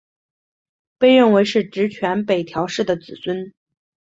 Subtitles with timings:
[0.97, 3.53] 被认为是执权北条氏的子孙。